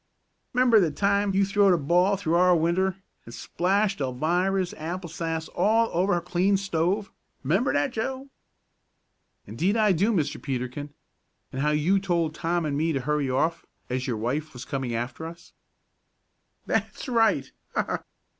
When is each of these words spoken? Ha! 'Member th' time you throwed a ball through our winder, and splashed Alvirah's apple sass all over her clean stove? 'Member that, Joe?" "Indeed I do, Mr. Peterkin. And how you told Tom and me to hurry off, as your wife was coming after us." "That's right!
Ha! 0.01 0.49
'Member 0.59 0.89
th' 0.89 0.95
time 0.97 1.35
you 1.35 1.45
throwed 1.45 1.75
a 1.75 1.77
ball 1.77 2.17
through 2.17 2.33
our 2.33 2.55
winder, 2.55 2.95
and 3.25 3.35
splashed 3.35 3.99
Alvirah's 3.99 4.73
apple 4.73 5.11
sass 5.11 5.47
all 5.49 5.91
over 5.93 6.15
her 6.15 6.21
clean 6.21 6.57
stove? 6.57 7.11
'Member 7.43 7.73
that, 7.73 7.91
Joe?" 7.93 8.31
"Indeed 9.45 9.77
I 9.77 9.91
do, 9.91 10.11
Mr. 10.11 10.41
Peterkin. 10.41 10.89
And 11.53 11.61
how 11.61 11.69
you 11.69 11.99
told 11.99 12.33
Tom 12.33 12.65
and 12.65 12.75
me 12.75 12.93
to 12.93 13.01
hurry 13.01 13.29
off, 13.29 13.63
as 13.91 14.07
your 14.07 14.17
wife 14.17 14.53
was 14.53 14.65
coming 14.65 14.95
after 14.95 15.23
us." 15.23 15.53
"That's 16.65 17.07
right! 17.07 17.51